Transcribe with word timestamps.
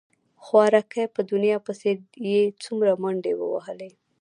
خواركى 0.45 1.03
په 1.15 1.21
دنيا 1.31 1.57
پسې 1.65 1.89
يې 2.31 2.41
څومره 2.63 2.91
منډې 3.01 3.33
ووهلې. 3.37 3.91